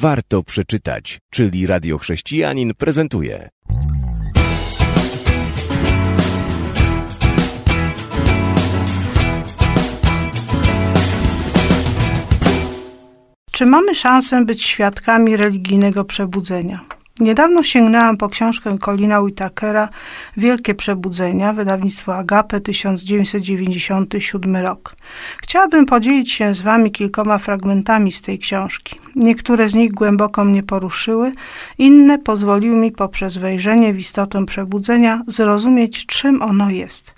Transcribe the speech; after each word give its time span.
warto 0.00 0.42
przeczytać, 0.42 1.18
czyli 1.30 1.66
Radio 1.66 1.98
Chrześcijanin 1.98 2.74
prezentuje. 2.74 3.48
Czy 13.52 13.66
mamy 13.66 13.94
szansę 13.94 14.44
być 14.44 14.64
świadkami 14.64 15.36
religijnego 15.36 16.04
przebudzenia? 16.04 16.99
Niedawno 17.20 17.62
sięgnęłam 17.62 18.16
po 18.16 18.28
książkę 18.28 18.78
Colina 18.78 19.20
Whitakera 19.20 19.88
Wielkie 20.36 20.74
Przebudzenia, 20.74 21.52
wydawnictwo 21.52 22.16
Agape, 22.16 22.60
1997 22.60 24.56
rok. 24.56 24.96
Chciałabym 25.42 25.86
podzielić 25.86 26.32
się 26.32 26.54
z 26.54 26.60
Wami 26.60 26.90
kilkoma 26.90 27.38
fragmentami 27.38 28.12
z 28.12 28.22
tej 28.22 28.38
książki. 28.38 28.96
Niektóre 29.16 29.68
z 29.68 29.74
nich 29.74 29.92
głęboko 29.92 30.44
mnie 30.44 30.62
poruszyły, 30.62 31.32
inne 31.78 32.18
pozwoliły 32.18 32.76
mi 32.76 32.92
poprzez 32.92 33.36
wejrzenie 33.36 33.92
w 33.92 33.98
istotę 33.98 34.46
przebudzenia 34.46 35.22
zrozumieć, 35.26 36.06
czym 36.06 36.42
ono 36.42 36.70
jest. 36.70 37.14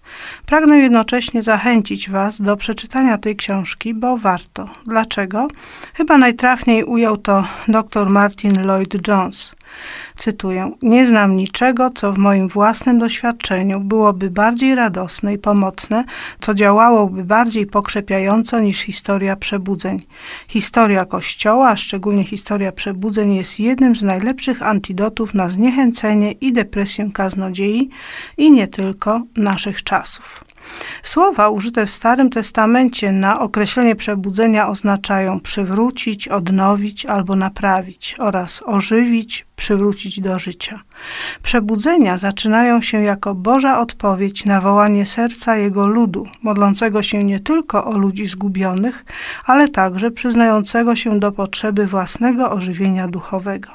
Pragnę 0.46 0.78
jednocześnie 0.78 1.42
zachęcić 1.42 2.10
Was 2.10 2.40
do 2.40 2.56
przeczytania 2.56 3.18
tej 3.18 3.36
książki, 3.36 3.94
bo 3.94 4.16
warto. 4.18 4.68
Dlaczego? 4.86 5.48
Chyba 5.94 6.18
najtrafniej 6.18 6.84
ujął 6.84 7.16
to 7.16 7.44
dr 7.68 8.10
Martin 8.10 8.62
Lloyd 8.62 9.08
Jones. 9.08 9.54
Cytuję: 10.16 10.70
Nie 10.82 11.06
znam 11.06 11.36
niczego, 11.36 11.90
co 11.90 12.12
w 12.12 12.18
moim 12.18 12.48
własnym 12.48 12.98
doświadczeniu 12.98 13.80
byłoby 13.80 14.30
bardziej 14.30 14.74
radosne 14.74 15.34
i 15.34 15.38
pomocne, 15.38 16.04
co 16.40 16.54
działałoby 16.54 17.24
bardziej 17.24 17.66
pokrzepiająco 17.66 18.60
niż 18.60 18.80
historia 18.80 19.36
przebudzeń. 19.36 20.02
Historia 20.48 21.04
Kościoła, 21.04 21.68
a 21.68 21.76
szczególnie 21.76 22.24
historia 22.24 22.72
przebudzeń, 22.72 23.34
jest 23.34 23.60
jednym 23.60 23.96
z 23.96 24.02
najlepszych 24.02 24.62
antidotów 24.62 25.34
na 25.34 25.48
zniechęcenie 25.48 26.32
i 26.32 26.52
depresję 26.52 27.10
kaznodziei 27.14 27.88
i 28.36 28.50
nie 28.50 28.68
tylko 28.68 29.22
naszych 29.36 29.82
czasów. 29.82 30.44
Słowa 31.02 31.48
użyte 31.48 31.86
w 31.86 31.90
Starym 31.90 32.30
Testamencie 32.30 33.12
na 33.12 33.40
określenie 33.40 33.96
przebudzenia 33.96 34.68
oznaczają 34.68 35.40
przywrócić, 35.40 36.28
odnowić 36.28 37.06
albo 37.06 37.36
naprawić 37.36 38.16
oraz 38.18 38.62
ożywić, 38.66 39.46
przywrócić 39.56 40.20
do 40.20 40.38
życia. 40.38 40.80
Przebudzenia 41.42 42.18
zaczynają 42.18 42.82
się 42.82 43.02
jako 43.02 43.34
Boża 43.34 43.80
odpowiedź 43.80 44.44
na 44.44 44.60
wołanie 44.60 45.06
serca 45.06 45.56
Jego 45.56 45.86
ludu, 45.86 46.26
modlącego 46.42 47.02
się 47.02 47.24
nie 47.24 47.40
tylko 47.40 47.84
o 47.84 47.98
ludzi 47.98 48.26
zgubionych, 48.26 49.04
ale 49.44 49.68
także 49.68 50.10
przyznającego 50.10 50.96
się 50.96 51.18
do 51.18 51.32
potrzeby 51.32 51.86
własnego 51.86 52.50
ożywienia 52.50 53.08
duchowego. 53.08 53.68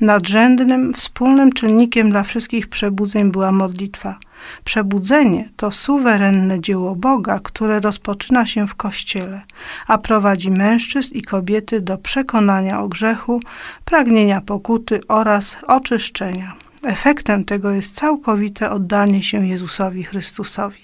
Nadrzędnym, 0.00 0.94
wspólnym 0.94 1.52
czynnikiem 1.52 2.10
dla 2.10 2.22
wszystkich 2.22 2.68
przebudzeń 2.68 3.32
była 3.32 3.52
modlitwa– 3.52 4.18
Przebudzenie 4.64 5.48
to 5.56 5.70
suwerenne 5.70 6.60
dzieło 6.60 6.96
Boga, 6.96 7.40
które 7.42 7.80
rozpoczyna 7.80 8.46
się 8.46 8.68
w 8.68 8.74
Kościele, 8.74 9.42
a 9.86 9.98
prowadzi 9.98 10.50
mężczyzn 10.50 11.14
i 11.14 11.22
kobiety 11.22 11.80
do 11.80 11.98
przekonania 11.98 12.80
o 12.80 12.88
grzechu, 12.88 13.40
pragnienia 13.84 14.40
pokuty 14.40 15.00
oraz 15.08 15.56
oczyszczenia. 15.66 16.54
Efektem 16.84 17.44
tego 17.44 17.70
jest 17.70 17.94
całkowite 17.94 18.70
oddanie 18.70 19.22
się 19.22 19.46
Jezusowi 19.46 20.04
Chrystusowi. 20.04 20.80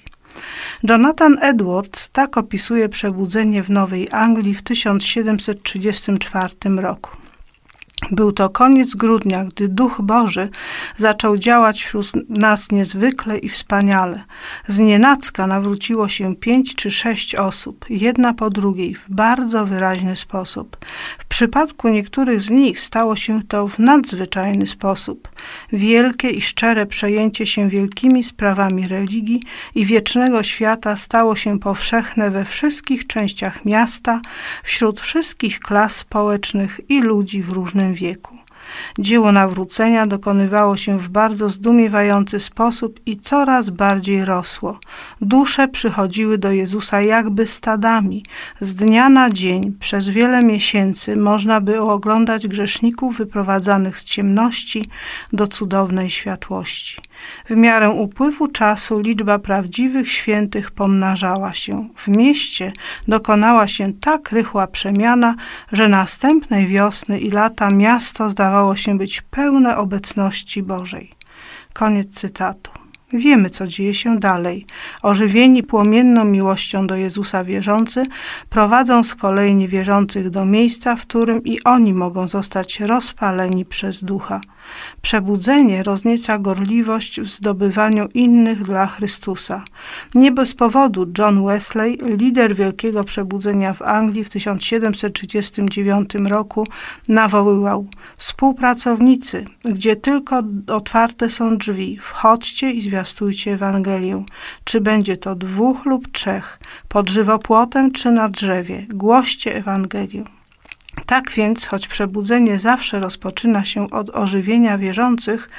Jonathan 0.83 1.39
Edwards 1.41 2.11
tak 2.13 2.37
opisuje 2.37 2.89
przebudzenie 2.89 3.63
w 3.63 3.71
Nowej 3.71 4.09
Anglii 4.11 4.55
w 4.55 4.63
1734 4.63 6.55
roku. 6.77 7.11
Był 8.11 8.33
to 8.33 8.49
koniec 8.49 8.95
grudnia, 8.95 9.45
gdy 9.45 9.69
Duch 9.69 10.01
Boży 10.03 10.49
zaczął 10.97 11.37
działać 11.37 11.85
wśród 11.85 12.07
nas 12.29 12.71
niezwykle 12.71 13.39
i 13.39 13.49
wspaniale. 13.49 14.25
Z 14.69 14.79
nienacka 14.79 15.47
nawróciło 15.47 16.09
się 16.09 16.37
pięć 16.37 16.75
czy 16.75 16.91
sześć 16.91 17.35
osób, 17.35 17.85
jedna 17.91 18.35
po 18.35 18.51
drugiej, 18.51 18.95
w 18.95 19.05
bardzo 19.09 19.67
wyraźny 19.67 20.17
sposób. 20.17 20.77
W 21.19 21.25
przypadku 21.25 21.89
niektórych 21.89 22.41
z 22.41 22.51
nich 22.51 22.81
stało 22.81 23.17
się 23.17 23.43
to 23.43 23.69
w 23.69 23.79
nadzwyczajny 23.79 24.67
sposób. 24.67 25.29
Wielkie 25.73 26.31
i 26.31 26.41
szczere 26.41 26.87
przejęcie 26.87 27.47
się 27.47 27.69
wielkimi 27.69 28.25
sprawami 28.25 28.89
religii 28.89 29.43
i 29.75 29.85
wiecznego 29.85 30.43
świata 30.43 30.97
stało 30.97 31.37
się 31.37 31.59
powszechne 31.59 32.31
we 32.31 32.45
wszystkich 32.45 33.07
częściach 33.07 33.65
miasta, 33.65 34.21
wśród 34.65 35.01
wszystkich 35.01 35.61
klas 35.61 35.97
społecznych 35.97 36.81
i 36.89 37.01
ludzi 37.01 37.43
w 37.43 37.53
różnym 37.53 37.95
wieku. 37.95 38.46
Dzieło 38.99 39.33
nawrócenia 39.33 40.07
dokonywało 40.07 40.77
się 40.77 40.99
w 40.99 41.09
bardzo 41.09 41.49
zdumiewający 41.49 42.41
sposób 42.41 43.01
i 43.07 43.17
coraz 43.17 43.71
bardziej 43.71 44.25
rosło. 44.25 44.79
Dusze 45.21 45.69
przychodziły 45.69 46.39
do 46.39 46.53
Jezusa 46.53 47.01
jakby 47.01 47.47
stadami. 47.47 48.25
Z 48.61 48.75
dnia 48.75 49.09
na 49.09 49.31
dzień, 49.31 49.77
przez 49.81 50.09
wiele 50.09 50.43
miesięcy 50.43 51.17
można 51.17 51.61
było 51.61 51.93
oglądać 51.93 52.49
grzeszników 52.49 53.17
wyprowadzanych 53.17 53.99
z 53.99 54.05
ciemności 54.05 54.89
do 55.33 55.47
cudownej 55.47 56.11
światłości. 56.11 57.06
W 57.49 57.57
miarę 57.57 57.91
upływu 57.91 58.49
czasu 58.49 58.99
liczba 59.01 59.39
prawdziwych 59.39 60.13
świętych 60.13 60.71
pomnażała 60.71 61.53
się. 61.53 61.89
W 61.97 62.09
mieście 62.09 62.73
dokonała 63.09 63.69
się 63.69 63.93
tak 63.93 64.33
rychła 64.33 64.67
przemiana, 64.67 65.35
że 65.73 65.89
następnej 65.89 66.67
wiosny 66.67 67.19
i 67.19 67.31
lata 67.31 67.71
miasto 67.71 68.31
zdawało 68.31 68.77
się 68.77 68.99
być 68.99 69.23
pełne 69.23 69.77
obecności 69.77 70.63
Bożej. 70.63 71.13
Koniec 71.73 72.09
cytatu. 72.21 72.71
Wiemy, 73.13 73.51
co 73.51 73.67
dzieje 73.67 73.95
się 73.95 74.19
dalej. 74.19 74.67
Ożywieni 75.03 75.63
płomienną 75.63 76.25
miłością 76.25 76.87
do 76.87 76.97
Jezusa 76.97 77.45
wierzący 77.45 78.07
prowadzą 78.51 79.03
z 79.05 79.15
kolei 79.15 79.55
niewierzących 79.55 80.31
do 80.31 80.45
miejsca, 80.45 80.97
w 80.97 81.01
którym 81.01 81.45
i 81.45 81.63
oni 81.65 81.95
mogą 81.95 82.29
zostać 82.29 82.81
rozpaleni 82.81 83.65
przez 83.65 84.05
ducha. 84.05 84.41
Przebudzenie 85.03 85.83
roznieca 85.83 86.39
gorliwość 86.39 87.21
w 87.21 87.29
zdobywaniu 87.29 88.09
innych 88.15 88.63
dla 88.63 88.87
Chrystusa. 88.87 89.65
Nie 90.15 90.33
bez 90.33 90.55
powodu 90.55 91.07
John 91.19 91.47
Wesley, 91.47 91.99
lider 92.17 92.55
wielkiego 92.55 93.05
przebudzenia 93.05 93.75
w 93.75 93.83
Anglii 93.83 94.25
w 94.25 94.29
1739 94.29 96.15
roku, 96.15 96.67
nawoływał: 97.09 97.87
Współpracownicy, 98.17 99.45
gdzie 99.65 99.97
tylko 99.97 100.43
otwarte 100.67 101.31
są 101.31 101.57
drzwi, 101.57 101.99
wchodźcie 102.03 102.71
i 102.71 102.83
zwiastujcie 102.83 103.53
Ewangelię. 103.53 104.25
Czy 104.65 104.81
będzie 104.81 105.17
to 105.17 105.35
dwóch 105.35 105.87
lub 105.87 106.13
trzech, 106.13 106.59
pod 106.89 107.11
żywopłotem 107.11 107.93
czy 107.93 108.11
na 108.11 108.29
drzewie, 108.29 108.87
głoście 108.89 109.55
Ewangelię. 109.57 110.36
Tak 111.07 111.31
więc, 111.31 111.67
choć 111.67 111.89
przebudzenie 111.89 112.59
zawsze 112.59 113.01
rozpoczyna 113.01 113.65
się 113.65 113.91
od 113.91 114.11
ożywienia 114.11 114.79
wierzących, 114.79 115.51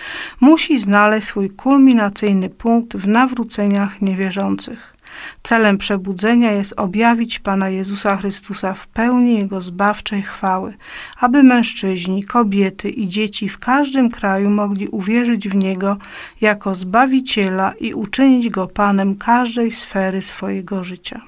musi 0.42 0.80
znaleźć 0.80 1.28
swój 1.28 1.50
kulminacyjny 1.50 2.50
punkt 2.50 2.98
w 2.98 3.08
nawróceniach 3.08 4.02
niewierzących. 4.02 4.98
Celem 5.44 5.78
przebudzenia 5.78 6.52
jest 6.52 6.74
objawić 6.78 7.40
Pana 7.40 7.70
Jezusa 7.70 8.18
Chrystusa 8.18 8.74
w 8.74 8.88
pełni 8.88 9.38
Jego 9.38 9.62
zbawczej 9.62 10.22
chwały, 10.22 10.74
aby 11.20 11.44
mężczyźni, 11.44 12.24
kobiety 12.24 12.90
i 12.90 13.08
dzieci 13.08 13.50
w 13.50 13.60
każdym 13.60 14.10
kraju 14.10 14.50
mogli 14.50 14.88
uwierzyć 14.88 15.50
w 15.50 15.56
Niego 15.56 15.98
jako 16.42 16.76
Zbawiciela 16.76 17.74
i 17.80 17.94
uczynić 17.94 18.50
Go 18.50 18.68
Panem 18.68 19.16
każdej 19.16 19.72
sfery 19.72 20.22
swojego 20.22 20.84
życia. 20.84 21.22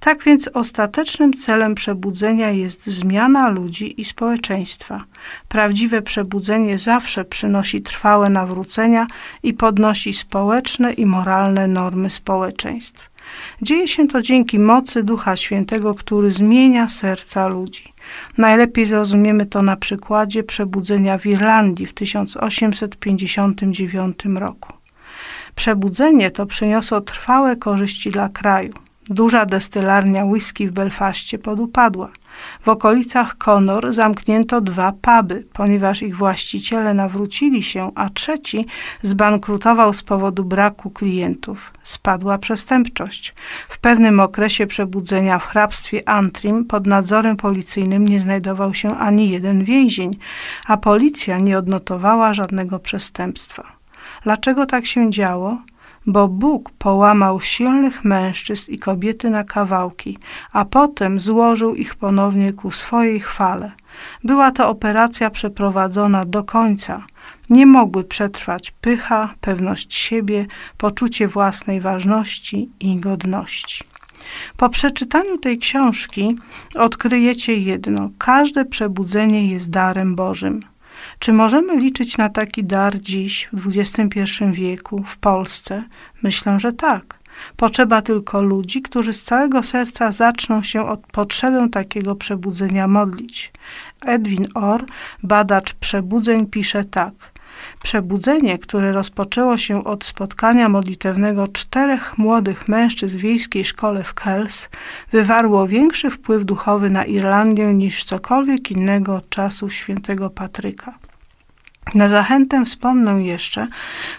Tak 0.00 0.24
więc 0.24 0.48
ostatecznym 0.48 1.32
celem 1.32 1.74
przebudzenia 1.74 2.50
jest 2.50 2.86
zmiana 2.86 3.48
ludzi 3.48 4.00
i 4.00 4.04
społeczeństwa. 4.04 5.04
Prawdziwe 5.48 6.02
przebudzenie 6.02 6.78
zawsze 6.78 7.24
przynosi 7.24 7.82
trwałe 7.82 8.30
nawrócenia 8.30 9.06
i 9.42 9.54
podnosi 9.54 10.12
społeczne 10.12 10.92
i 10.92 11.06
moralne 11.06 11.68
normy 11.68 12.10
społeczeństw. 12.10 13.10
Dzieje 13.62 13.88
się 13.88 14.08
to 14.08 14.22
dzięki 14.22 14.58
mocy 14.58 15.02
Ducha 15.02 15.36
Świętego, 15.36 15.94
który 15.94 16.30
zmienia 16.30 16.88
serca 16.88 17.48
ludzi. 17.48 17.92
Najlepiej 18.38 18.84
zrozumiemy 18.84 19.46
to 19.46 19.62
na 19.62 19.76
przykładzie 19.76 20.42
przebudzenia 20.42 21.18
w 21.18 21.26
Irlandii 21.26 21.86
w 21.86 21.94
1859 21.94 24.18
roku. 24.24 24.72
Przebudzenie 25.54 26.30
to 26.30 26.46
przyniosło 26.46 27.00
trwałe 27.00 27.56
korzyści 27.56 28.10
dla 28.10 28.28
kraju. 28.28 28.72
Duża 29.10 29.46
destylarnia 29.46 30.24
whisky 30.24 30.68
w 30.68 30.72
Belfaście 30.72 31.38
podupadła. 31.38 32.10
W 32.60 32.68
okolicach 32.68 33.36
Conor 33.36 33.92
zamknięto 33.92 34.60
dwa 34.60 34.92
puby, 34.92 35.46
ponieważ 35.52 36.02
ich 36.02 36.16
właściciele 36.16 36.94
nawrócili 36.94 37.62
się, 37.62 37.90
a 37.94 38.10
trzeci 38.10 38.66
zbankrutował 39.02 39.92
z 39.92 40.02
powodu 40.02 40.44
braku 40.44 40.90
klientów. 40.90 41.72
Spadła 41.82 42.38
przestępczość. 42.38 43.34
W 43.68 43.78
pewnym 43.78 44.20
okresie 44.20 44.66
przebudzenia 44.66 45.38
w 45.38 45.46
hrabstwie 45.46 46.08
Antrim 46.08 46.64
pod 46.64 46.86
nadzorem 46.86 47.36
policyjnym 47.36 48.08
nie 48.08 48.20
znajdował 48.20 48.74
się 48.74 48.96
ani 48.96 49.30
jeden 49.30 49.64
więzień, 49.64 50.10
a 50.66 50.76
policja 50.76 51.38
nie 51.38 51.58
odnotowała 51.58 52.34
żadnego 52.34 52.78
przestępstwa. 52.78 53.72
Dlaczego 54.22 54.66
tak 54.66 54.86
się 54.86 55.10
działo? 55.10 55.58
Bo 56.06 56.28
Bóg 56.28 56.70
połamał 56.70 57.40
silnych 57.40 58.04
mężczyzn 58.04 58.72
i 58.72 58.78
kobiety 58.78 59.30
na 59.30 59.44
kawałki, 59.44 60.18
a 60.52 60.64
potem 60.64 61.20
złożył 61.20 61.74
ich 61.74 61.94
ponownie 61.94 62.52
ku 62.52 62.70
swojej 62.70 63.20
chwale. 63.20 63.72
Była 64.24 64.50
to 64.50 64.68
operacja 64.68 65.30
przeprowadzona 65.30 66.24
do 66.24 66.44
końca. 66.44 67.04
Nie 67.50 67.66
mogły 67.66 68.04
przetrwać 68.04 68.70
pycha, 68.80 69.34
pewność 69.40 69.94
siebie, 69.94 70.46
poczucie 70.78 71.28
własnej 71.28 71.80
ważności 71.80 72.70
i 72.80 73.00
godności. 73.00 73.84
Po 74.56 74.68
przeczytaniu 74.68 75.38
tej 75.38 75.58
książki 75.58 76.36
odkryjecie 76.74 77.56
jedno: 77.56 78.10
każde 78.18 78.64
przebudzenie 78.64 79.52
jest 79.52 79.70
darem 79.70 80.14
Bożym. 80.14 80.73
Czy 81.24 81.32
możemy 81.32 81.76
liczyć 81.76 82.18
na 82.18 82.28
taki 82.28 82.64
dar 82.64 83.00
dziś, 83.00 83.48
w 83.52 83.78
XXI 83.78 84.20
wieku, 84.52 85.04
w 85.06 85.16
Polsce? 85.16 85.84
Myślę, 86.22 86.60
że 86.60 86.72
tak. 86.72 87.18
Potrzeba 87.56 88.02
tylko 88.02 88.42
ludzi, 88.42 88.82
którzy 88.82 89.12
z 89.12 89.22
całego 89.22 89.62
serca 89.62 90.12
zaczną 90.12 90.62
się 90.62 90.88
od 90.88 91.06
potrzebę 91.06 91.68
takiego 91.68 92.14
przebudzenia 92.14 92.88
modlić. 92.88 93.52
Edwin 94.06 94.46
Orr, 94.54 94.84
badacz 95.22 95.74
przebudzeń, 95.74 96.46
pisze 96.46 96.84
tak. 96.84 97.14
Przebudzenie, 97.82 98.58
które 98.58 98.92
rozpoczęło 98.92 99.56
się 99.56 99.84
od 99.84 100.04
spotkania 100.04 100.68
modlitewnego 100.68 101.48
czterech 101.48 102.18
młodych 102.18 102.68
mężczyzn 102.68 103.18
w 103.18 103.20
wiejskiej 103.20 103.64
szkole 103.64 104.04
w 104.04 104.14
Kells, 104.14 104.68
wywarło 105.12 105.68
większy 105.68 106.10
wpływ 106.10 106.44
duchowy 106.44 106.90
na 106.90 107.04
Irlandię 107.04 107.74
niż 107.74 108.04
cokolwiek 108.04 108.70
innego 108.70 109.16
od 109.16 109.28
czasów 109.28 109.74
świętego 109.74 110.30
Patryka. 110.30 111.03
Na 111.94 112.08
zachętę 112.08 112.64
wspomnę 112.64 113.22
jeszcze, 113.22 113.68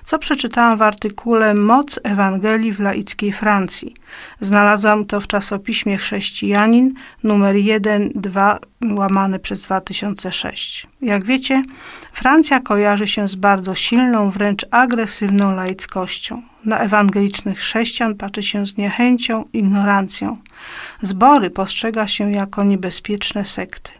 co 0.03 0.19
przeczytałam 0.19 0.77
w 0.77 0.81
artykule 0.81 1.53
Moc 1.53 1.99
Ewangelii 2.03 2.73
w 2.73 2.79
laickiej 2.79 3.33
Francji. 3.33 3.93
Znalazłam 4.41 5.05
to 5.05 5.21
w 5.21 5.27
czasopiśmie 5.27 5.97
Chrześcijanin 5.97 6.93
numer 7.23 7.55
1-2 7.55 8.57
łamany 8.81 9.39
przez 9.39 9.61
2006. 9.61 10.87
Jak 11.01 11.25
wiecie, 11.25 11.63
Francja 12.13 12.59
kojarzy 12.59 13.07
się 13.07 13.27
z 13.27 13.35
bardzo 13.35 13.75
silną, 13.75 14.31
wręcz 14.31 14.65
agresywną 14.71 15.55
laickością. 15.55 16.41
Na 16.65 16.77
ewangelicznych 16.77 17.59
chrześcijan 17.59 18.15
patrzy 18.15 18.43
się 18.43 18.65
z 18.65 18.77
niechęcią, 18.77 19.43
ignorancją. 19.53 20.37
Zbory 21.01 21.49
postrzega 21.49 22.07
się 22.07 22.31
jako 22.31 22.63
niebezpieczne 22.63 23.45
sekty. 23.45 23.91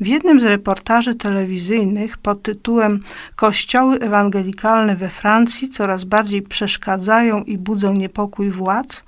W 0.00 0.06
jednym 0.06 0.40
z 0.40 0.44
reportaży 0.44 1.14
telewizyjnych 1.14 2.18
pod 2.18 2.42
tytułem 2.42 3.00
Kościoły 3.36 3.98
ewangelikalne 3.98 4.96
we 4.96 5.08
Francji 5.08 5.68
coraz 5.68 6.04
bardziej 6.04 6.42
przeszkadzają 6.42 7.42
i 7.44 7.58
budzą 7.58 7.92
niepokój 7.92 8.50
władz, 8.50 9.04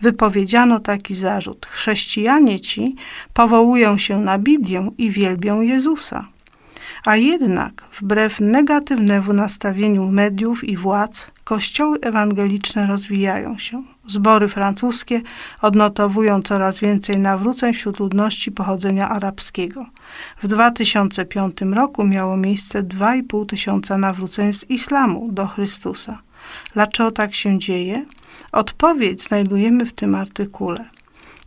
wypowiedziano 0.00 0.80
taki 0.80 1.14
zarzut. 1.14 1.66
Chrześcijanie 1.66 2.60
ci 2.60 2.94
powołują 3.34 3.98
się 3.98 4.18
na 4.20 4.38
Biblię 4.38 4.90
i 4.98 5.10
wielbią 5.10 5.60
Jezusa. 5.60 6.28
A 7.08 7.16
jednak, 7.16 7.84
wbrew 8.00 8.40
negatywnemu 8.40 9.32
nastawieniu 9.32 10.10
mediów 10.10 10.64
i 10.64 10.76
władz, 10.76 11.30
kościoły 11.44 11.98
ewangeliczne 12.00 12.86
rozwijają 12.86 13.58
się. 13.58 13.82
Zbory 14.06 14.48
francuskie 14.48 15.20
odnotowują 15.62 16.42
coraz 16.42 16.78
więcej 16.78 17.18
nawróceń 17.18 17.74
wśród 17.74 18.00
ludności 18.00 18.52
pochodzenia 18.52 19.08
arabskiego. 19.08 19.86
W 20.42 20.48
2005 20.48 21.60
roku 21.74 22.04
miało 22.04 22.36
miejsce 22.36 22.82
2,5 22.82 23.46
tysiąca 23.46 23.98
nawróceń 23.98 24.52
z 24.52 24.70
islamu 24.70 25.32
do 25.32 25.46
Chrystusa. 25.46 26.18
Dlaczego 26.74 27.10
tak 27.10 27.34
się 27.34 27.58
dzieje? 27.58 28.04
Odpowiedź 28.52 29.22
znajdujemy 29.22 29.86
w 29.86 29.92
tym 29.92 30.14
artykule. 30.14 30.84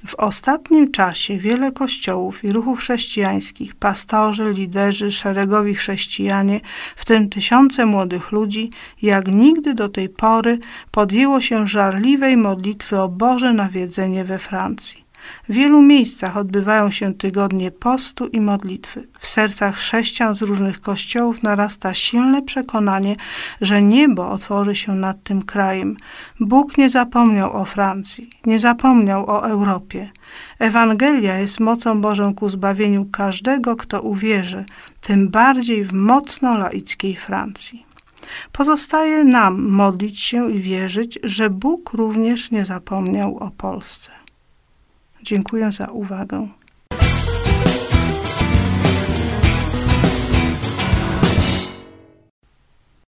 W 0.07 0.15
ostatnim 0.15 0.92
czasie 0.92 1.38
wiele 1.38 1.71
kościołów 1.71 2.44
i 2.44 2.51
ruchów 2.51 2.80
chrześcijańskich, 2.80 3.75
pastorzy, 3.75 4.51
liderzy, 4.51 5.12
szeregowi 5.12 5.75
chrześcijanie, 5.75 6.59
w 6.95 7.06
tym 7.06 7.30
tysiące 7.30 7.86
młodych 7.86 8.31
ludzi, 8.31 8.69
jak 9.01 9.27
nigdy 9.27 9.74
do 9.74 9.89
tej 9.89 10.09
pory 10.09 10.59
podjęło 10.92 11.42
się 11.42 11.68
żarliwej 11.68 12.38
modlitwy 12.38 13.00
o 13.00 13.09
Boże 13.09 13.53
nawiedzenie 13.53 14.24
we 14.24 14.39
Francji. 14.39 15.00
W 15.50 15.53
wielu 15.53 15.81
miejscach 15.81 16.38
odbywają 16.38 16.91
się 16.91 17.13
tygodnie 17.13 17.71
postu 17.71 18.27
i 18.27 18.41
modlitwy. 18.41 19.07
W 19.19 19.27
sercach 19.27 19.75
chrześcijan 19.75 20.35
z 20.35 20.41
różnych 20.41 20.81
kościołów 20.81 21.44
narasta 21.44 21.94
silne 21.94 22.41
przekonanie, 22.41 23.15
że 23.62 23.83
niebo 23.83 24.31
otworzy 24.31 24.75
się 24.75 24.91
nad 24.91 25.23
tym 25.23 25.41
krajem. 25.41 25.97
Bóg 26.39 26.77
nie 26.77 26.89
zapomniał 26.89 27.57
o 27.57 27.65
Francji, 27.65 28.29
nie 28.45 28.59
zapomniał 28.59 29.29
o 29.29 29.50
Europie. 29.50 30.12
Ewangelia 30.59 31.38
jest 31.38 31.59
mocą 31.59 32.01
Bożą 32.01 32.35
ku 32.35 32.50
zbawieniu 32.50 33.06
każdego, 33.06 33.75
kto 33.75 34.01
uwierzy, 34.01 34.65
tym 35.01 35.29
bardziej 35.29 35.83
w 35.83 35.94
mocno 35.94 36.57
laickiej 36.57 37.15
Francji. 37.15 37.85
Pozostaje 38.51 39.23
nam 39.23 39.69
modlić 39.69 40.21
się 40.21 40.51
i 40.51 40.62
wierzyć, 40.62 41.19
że 41.23 41.50
Bóg 41.50 41.94
również 41.94 42.51
nie 42.51 42.65
zapomniał 42.65 43.38
o 43.38 43.51
Polsce. 43.51 44.20
Dziękuję 45.23 45.71
za 45.71 45.88
uwagę. 45.88 46.47